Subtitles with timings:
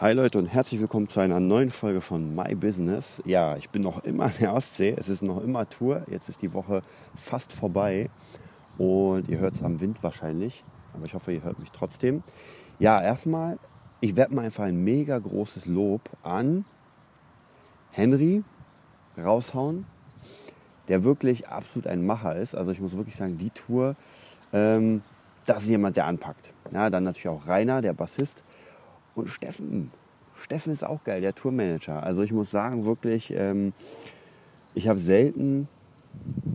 [0.00, 3.20] Hi Leute und herzlich willkommen zu einer neuen Folge von My Business.
[3.26, 6.40] Ja, ich bin noch immer an der Ostsee, es ist noch immer Tour, jetzt ist
[6.40, 6.80] die Woche
[7.14, 8.08] fast vorbei
[8.78, 12.22] und ihr hört es am Wind wahrscheinlich, aber ich hoffe, ihr hört mich trotzdem.
[12.78, 13.58] Ja, erstmal,
[14.00, 16.64] ich werde mal einfach ein mega großes Lob an
[17.90, 18.42] Henry
[19.22, 19.84] raushauen,
[20.88, 22.54] der wirklich absolut ein Macher ist.
[22.54, 23.96] Also ich muss wirklich sagen, die Tour,
[24.54, 25.02] ähm,
[25.44, 26.54] das ist jemand, der anpackt.
[26.72, 28.44] Ja, dann natürlich auch Rainer, der Bassist
[29.14, 29.90] und Steffen.
[30.36, 32.02] Steffen ist auch geil, der Tourmanager.
[32.02, 33.72] Also ich muss sagen, wirklich, ähm,
[34.74, 35.68] ich habe selten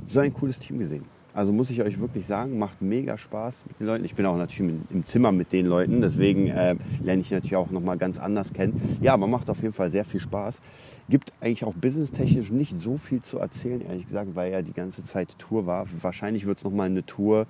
[0.08, 1.06] so ein cooles Team gesehen.
[1.36, 4.06] Also muss ich euch wirklich sagen, macht mega Spaß mit den Leuten.
[4.06, 7.72] Ich bin auch natürlich im Zimmer mit den Leuten, deswegen äh, lerne ich natürlich auch
[7.72, 9.00] nochmal ganz anders kennen.
[9.02, 10.62] Ja, aber macht auf jeden Fall sehr viel Spaß.
[11.10, 15.04] Gibt eigentlich auch businesstechnisch nicht so viel zu erzählen, ehrlich gesagt, weil ja die ganze
[15.04, 15.88] Zeit Tour war.
[16.02, 17.48] Wahrscheinlich wird es nochmal eine Tour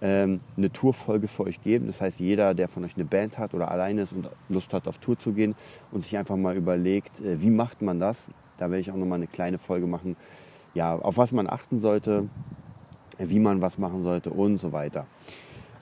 [0.00, 1.86] ähm, eine Tourfolge für euch geben.
[1.86, 4.86] Das heißt, jeder, der von euch eine Band hat oder alleine ist und Lust hat,
[4.86, 5.54] auf Tour zu gehen
[5.92, 9.18] und sich einfach mal überlegt, äh, wie macht man das, da werde ich auch nochmal
[9.18, 10.16] eine kleine Folge machen,
[10.74, 12.28] ja, auf was man achten sollte,
[13.18, 15.06] äh, wie man was machen sollte und so weiter.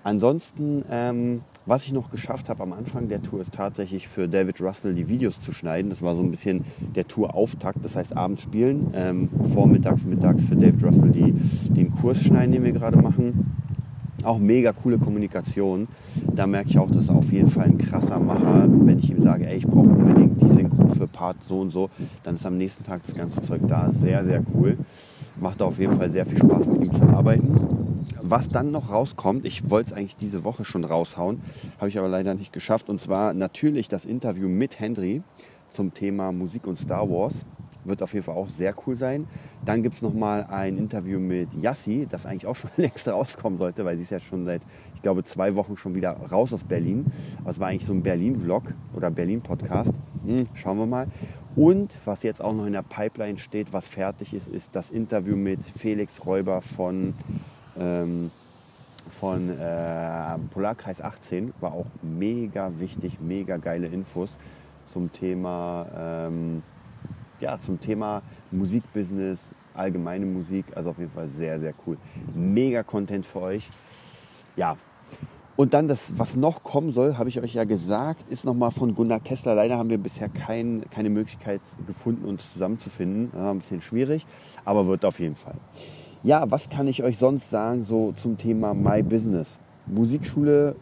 [0.05, 4.61] Ansonsten, ähm, was ich noch geschafft habe am Anfang der Tour, ist tatsächlich für David
[4.61, 5.91] Russell die Videos zu schneiden.
[5.91, 6.65] Das war so ein bisschen
[6.97, 11.33] der Tourauftakt, das heißt abends spielen, ähm, vormittags, mittags für David Russell die,
[11.73, 13.62] den Kurs schneiden, den wir gerade machen
[14.25, 15.89] auch mega coole Kommunikation.
[16.35, 18.69] Da merke ich auch, das ist auf jeden Fall ein krasser Macher.
[18.69, 21.91] Wenn ich ihm sage, ey, ich brauche unbedingt die Synchro für Part so und so,
[22.23, 23.93] dann ist am nächsten Tag das ganze Zeug da.
[23.93, 24.77] Sehr, sehr cool.
[25.41, 27.57] Macht auf jeden Fall sehr viel Spaß, mit ihm zu arbeiten.
[28.21, 31.41] Was dann noch rauskommt, ich wollte es eigentlich diese Woche schon raushauen,
[31.79, 32.89] habe ich aber leider nicht geschafft.
[32.89, 35.23] Und zwar natürlich das Interview mit Henry
[35.69, 37.45] zum Thema Musik und Star Wars.
[37.85, 39.27] Wird auf jeden Fall auch sehr cool sein.
[39.65, 43.85] Dann gibt es nochmal ein Interview mit Yassi, das eigentlich auch schon längst rauskommen sollte,
[43.85, 44.63] weil sie ist jetzt schon seit,
[44.95, 47.07] ich glaube, zwei Wochen schon wieder raus aus Berlin.
[47.41, 49.93] Aber es war eigentlich so ein Berlin-Vlog oder Berlin-Podcast.
[50.25, 51.07] Hm, schauen wir mal.
[51.55, 55.37] Und was jetzt auch noch in der Pipeline steht, was fertig ist, ist das Interview
[55.37, 57.15] mit Felix Räuber von,
[57.79, 58.31] ähm,
[59.21, 61.53] von äh, Polarkreis 18.
[61.61, 64.39] War auch mega wichtig, mega geile Infos
[64.87, 66.63] zum Thema ähm,
[67.43, 70.65] ja, zum Thema Musikbusiness, allgemeine Musik.
[70.75, 71.99] Also auf jeden Fall sehr, sehr cool.
[72.35, 73.69] Mega Content für euch.
[74.57, 74.77] Ja.
[75.55, 78.95] Und dann das, was noch kommen soll, habe ich euch ja gesagt, ist nochmal von
[78.95, 79.55] Gunnar Kessler.
[79.55, 83.31] Leider haben wir bisher kein, keine Möglichkeit gefunden, uns zusammenzufinden.
[83.33, 84.27] Das war ein bisschen schwierig,
[84.65, 85.57] aber wird auf jeden Fall.
[86.23, 89.59] Ja, was kann ich euch sonst sagen, so zum Thema My Business?
[89.87, 90.77] Musikschule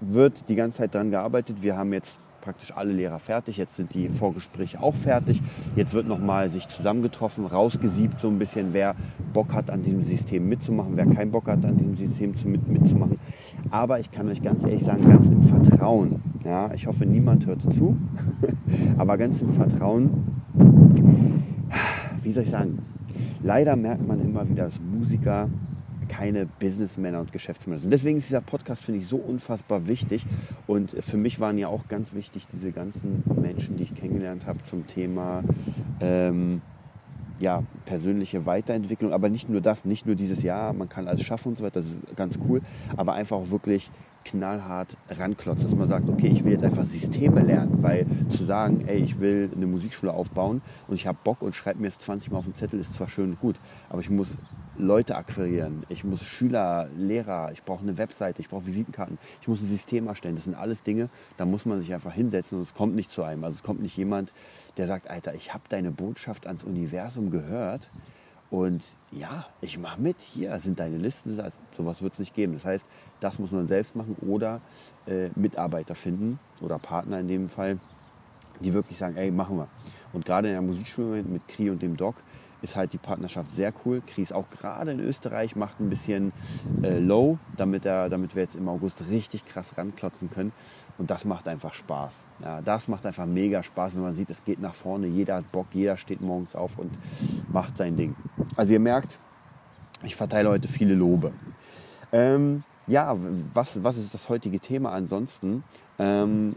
[0.00, 1.62] wird die ganze Zeit daran gearbeitet.
[1.62, 3.56] Wir haben jetzt praktisch alle Lehrer fertig.
[3.56, 5.42] Jetzt sind die Vorgespräche auch fertig.
[5.76, 8.94] Jetzt wird nochmal sich zusammengetroffen, rausgesiebt so ein bisschen, wer
[9.32, 13.18] Bock hat, an diesem System mitzumachen, wer keinen Bock hat, an diesem System mit, mitzumachen.
[13.70, 16.22] Aber ich kann euch ganz ehrlich sagen, ganz im Vertrauen.
[16.44, 17.96] Ja, ich hoffe, niemand hört zu.
[18.98, 20.24] aber ganz im Vertrauen.
[22.22, 22.78] Wie soll ich sagen?
[23.42, 25.48] Leider merkt man immer wieder, dass Musiker
[26.08, 27.90] keine Businessmänner und Geschäftsmänner sind.
[27.90, 30.24] Deswegen ist dieser Podcast, finde ich, so unfassbar wichtig.
[30.66, 34.62] Und für mich waren ja auch ganz wichtig diese ganzen Menschen, die ich kennengelernt habe
[34.62, 35.42] zum Thema
[36.00, 36.62] ähm,
[37.38, 39.12] ja, persönliche Weiterentwicklung.
[39.12, 41.80] Aber nicht nur das, nicht nur dieses Jahr, man kann alles schaffen und so weiter,
[41.80, 42.62] das ist ganz cool.
[42.96, 43.90] Aber einfach auch wirklich
[44.28, 48.84] knallhart ranklotzen, dass man sagt, okay, ich will jetzt einfach Systeme lernen, weil zu sagen,
[48.86, 52.30] ey, ich will eine Musikschule aufbauen und ich habe Bock und schreibe mir jetzt 20
[52.30, 53.56] Mal auf den Zettel, ist zwar schön und gut,
[53.88, 54.28] aber ich muss
[54.76, 59.60] Leute akquirieren, ich muss Schüler, Lehrer, ich brauche eine Webseite, ich brauche Visitenkarten, ich muss
[59.60, 60.36] ein System erstellen.
[60.36, 63.22] Das sind alles Dinge, da muss man sich einfach hinsetzen und es kommt nicht zu
[63.22, 63.42] einem.
[63.42, 64.32] Also es kommt nicht jemand,
[64.76, 67.90] der sagt, Alter, ich habe deine Botschaft ans Universum gehört
[68.50, 68.82] und
[69.12, 72.54] ja, ich mache mit, hier sind deine Listen, also, sowas wird es nicht geben.
[72.54, 72.86] Das heißt,
[73.20, 74.60] das muss man selbst machen oder
[75.06, 77.78] äh, Mitarbeiter finden oder Partner in dem Fall,
[78.60, 79.68] die wirklich sagen, ey, machen wir.
[80.12, 82.14] Und gerade in der Musikschule mit Kri und dem Doc
[82.62, 84.02] ist halt die Partnerschaft sehr cool.
[84.06, 86.32] Kries auch gerade in Österreich macht ein bisschen
[86.82, 90.52] äh, low, damit, er, damit wir jetzt im August richtig krass ranklotzen können.
[90.98, 92.14] Und das macht einfach Spaß.
[92.42, 95.52] Ja, das macht einfach mega Spaß, wenn man sieht, es geht nach vorne, jeder hat
[95.52, 96.90] Bock, jeder steht morgens auf und
[97.52, 98.16] macht sein Ding.
[98.56, 99.18] Also ihr merkt,
[100.02, 101.32] ich verteile heute viele Lobe.
[102.12, 103.16] Ähm, ja,
[103.52, 105.62] was, was ist das heutige Thema ansonsten?
[105.98, 106.56] Ähm,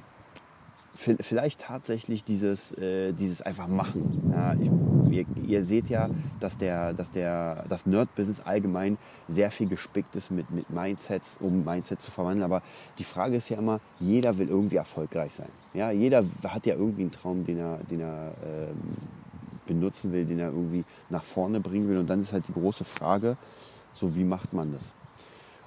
[0.93, 4.31] vielleicht tatsächlich dieses, äh, dieses einfach machen.
[4.31, 4.69] Ja, ich,
[5.11, 6.09] ihr, ihr, seht ja,
[6.39, 8.97] dass, der, dass der, das Nerd-Business allgemein
[9.27, 12.43] sehr viel gespickt ist mit, mit Mindsets, um Mindsets zu verwandeln.
[12.43, 12.61] Aber
[12.97, 15.49] die Frage ist ja immer, jeder will irgendwie erfolgreich sein.
[15.73, 18.77] Ja, jeder hat ja irgendwie einen Traum, den er, den er ähm,
[19.67, 21.97] benutzen will, den er irgendwie nach vorne bringen will.
[21.97, 23.37] Und dann ist halt die große Frage,
[23.93, 24.93] so wie macht man das?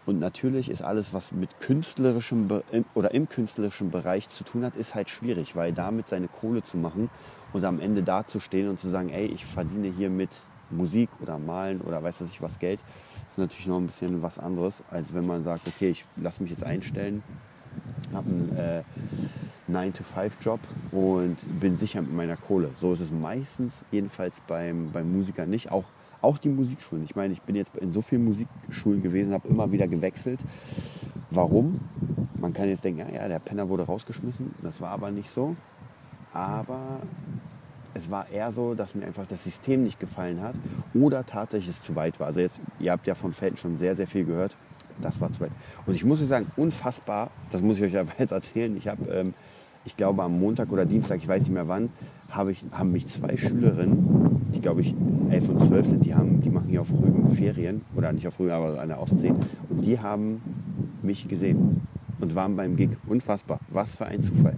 [0.06, 2.48] Und natürlich ist alles, was mit künstlerischem
[2.94, 6.76] oder im künstlerischen Bereich zu tun hat, ist halt schwierig, weil damit seine Kohle zu
[6.76, 7.08] machen
[7.54, 10.30] und am Ende dazustehen und zu sagen, ey, ich verdiene hier mit
[10.70, 12.80] Musik oder Malen oder weiß was ich was Geld,
[13.30, 16.50] ist natürlich noch ein bisschen was anderes, als wenn man sagt, okay, ich lasse mich
[16.50, 17.22] jetzt einstellen,
[18.12, 18.82] habe einen äh,
[19.70, 20.60] 9-to-5-Job
[20.92, 22.70] und bin sicher mit meiner Kohle.
[22.80, 25.70] So ist es meistens, jedenfalls beim, beim Musiker nicht.
[25.70, 25.84] Auch,
[26.22, 27.04] auch die Musikschulen.
[27.04, 30.40] Ich meine, ich bin jetzt in so vielen Musikschulen gewesen, habe immer wieder gewechselt.
[31.30, 31.80] Warum?
[32.38, 34.54] Man kann jetzt denken, ja, ja, der Penner wurde rausgeschmissen.
[34.62, 35.56] Das war aber nicht so.
[36.32, 37.00] Aber
[37.94, 40.56] es war eher so, dass mir einfach das System nicht gefallen hat
[40.92, 42.26] oder tatsächlich es zu weit war.
[42.26, 44.56] Also jetzt, ihr habt ja von Felten schon sehr, sehr viel gehört.
[45.00, 45.50] Das war zu weit.
[45.86, 48.76] Und ich muss euch sagen, unfassbar, das muss ich euch jetzt erzählen.
[48.76, 49.34] Ich habe, ähm,
[49.84, 51.90] ich glaube am Montag oder Dienstag, ich weiß nicht mehr wann,
[52.30, 54.94] hab ich, haben mich zwei Schülerinnen, die glaube ich
[55.30, 58.38] elf und zwölf sind, die, haben, die machen hier auf Rügen Ferien, oder nicht auf
[58.38, 59.32] Rügen, aber an der Ostsee.
[59.68, 60.42] Und die haben
[61.02, 61.82] mich gesehen
[62.20, 62.90] und waren beim Gig.
[63.06, 63.60] Unfassbar.
[63.68, 64.56] Was für ein Zufall.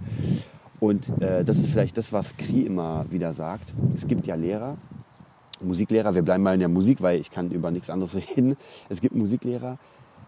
[0.79, 3.73] Und äh, das ist vielleicht das, was Kri immer wieder sagt.
[3.95, 4.77] Es gibt ja Lehrer,
[5.61, 8.57] Musiklehrer, wir bleiben mal in der Musik, weil ich kann über nichts anderes reden.
[8.89, 9.77] Es gibt Musiklehrer,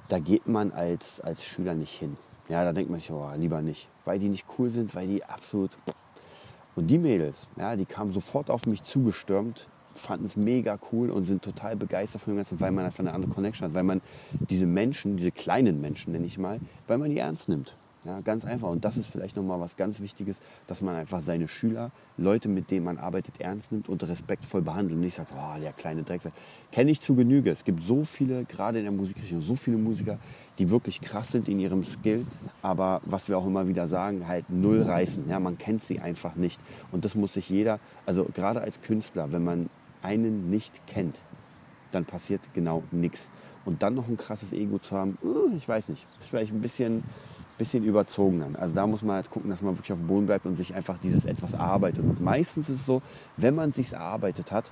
[0.08, 2.18] da geht man als, als Schüler nicht hin.
[2.48, 3.88] Ja, da denkt man sich, oh, lieber nicht.
[4.06, 5.72] Weil die nicht cool sind, weil die absolut...
[6.76, 11.26] Und die Mädels, ja, die kamen sofort auf mich zugestürmt, fanden es mega cool und
[11.26, 14.02] sind total begeistert von dem Ganzen, weil man einfach eine andere Connection hat, weil man
[14.50, 17.76] diese Menschen, diese kleinen Menschen, nenne ich mal, weil man die ernst nimmt.
[18.06, 18.70] Ja, ganz einfach.
[18.70, 22.72] Und das ist vielleicht nochmal was ganz Wichtiges, dass man einfach seine Schüler, Leute, mit
[22.72, 24.96] denen man arbeitet, ernst nimmt und respektvoll behandelt.
[24.96, 26.32] Und nicht sagt, oh, der kleine Drecksack.
[26.72, 27.52] Kenne ich zu Genüge.
[27.52, 30.18] Es gibt so viele, gerade in der Musikrichtung, so viele Musiker,
[30.60, 32.26] die wirklich krass sind in ihrem Skill,
[32.62, 35.30] aber was wir auch immer wieder sagen, halt null reißen.
[35.30, 36.60] Ja, man kennt sie einfach nicht.
[36.92, 39.70] Und das muss sich jeder, also gerade als Künstler, wenn man
[40.02, 41.22] einen nicht kennt,
[41.92, 43.30] dann passiert genau nichts.
[43.66, 46.62] Und dann noch ein krasses Ego zu haben, uh, ich weiß nicht, ist vielleicht ein
[46.62, 47.04] bisschen
[47.60, 48.56] bisschen überzogen dann.
[48.56, 50.74] Also da muss man halt gucken, dass man wirklich auf dem Boden bleibt und sich
[50.74, 52.04] einfach dieses etwas erarbeitet.
[52.04, 53.04] Und meistens ist es so,
[53.38, 54.72] wenn man es sich erarbeitet hat,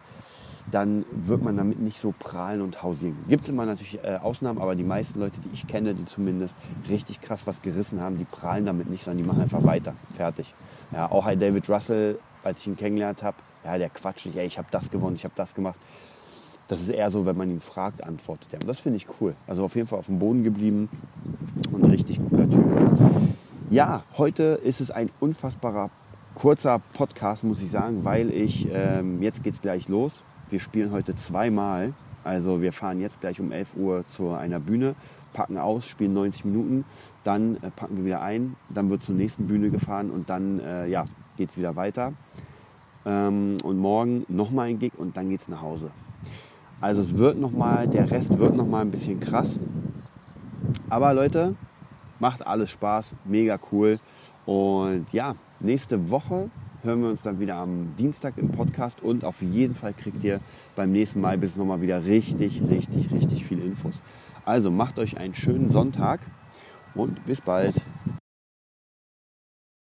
[0.72, 3.18] dann wird man damit nicht so prahlen und hausieren.
[3.30, 6.56] Gibt es immer natürlich äh, Ausnahmen, aber die meisten Leute, die ich kenne, die zumindest
[6.90, 9.94] richtig krass was gerissen haben, die prahlen damit nicht, sondern die machen einfach weiter.
[10.14, 10.54] Fertig.
[10.92, 14.46] Ja, auch halt David Russell, als ich ihn kennengelernt habe, ja, der quatscht nicht, ey,
[14.46, 15.78] ich habe das gewonnen, ich habe das gemacht.
[16.68, 18.60] Das ist eher so, wenn man ihn fragt, antwortet er.
[18.60, 19.36] Und das finde ich cool.
[19.48, 20.90] Also auf jeden Fall auf dem Boden geblieben
[21.72, 22.66] und ein richtig cooler Typ.
[23.70, 25.90] Ja, heute ist es ein unfassbarer
[26.36, 30.24] kurzer Podcast, muss ich sagen, weil ich, ähm, jetzt geht es gleich los.
[30.50, 31.94] Wir spielen heute zweimal.
[32.24, 34.96] Also wir fahren jetzt gleich um 11 Uhr zu einer Bühne,
[35.32, 36.84] packen aus, spielen 90 Minuten,
[37.24, 40.88] dann äh, packen wir wieder ein, dann wird zur nächsten Bühne gefahren und dann äh,
[40.88, 41.06] ja,
[41.38, 42.14] geht es wieder weiter.
[43.06, 45.90] Ähm, und morgen nochmal ein Gig und dann geht es nach Hause.
[46.80, 49.60] Also es wird noch mal, der Rest wird noch mal ein bisschen krass.
[50.90, 51.56] Aber Leute,
[52.20, 54.00] macht alles Spaß, mega cool.
[54.46, 56.50] Und ja, nächste Woche
[56.84, 60.40] hören wir uns dann wieder am Dienstag im Podcast und auf jeden Fall kriegt ihr
[60.76, 64.02] beim nächsten Mal bis nochmal wieder richtig, richtig, richtig viele Infos.
[64.46, 66.22] Also macht euch einen schönen Sonntag
[66.94, 67.76] und bis bald.